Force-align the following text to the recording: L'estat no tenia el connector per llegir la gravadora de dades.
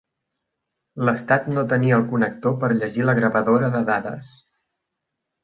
L'estat 1.09 1.45
no 1.57 1.63
tenia 1.73 1.99
el 2.01 2.07
connector 2.13 2.57
per 2.65 2.71
llegir 2.79 3.07
la 3.11 3.17
gravadora 3.21 3.71
de 3.77 3.83
dades. 3.93 4.35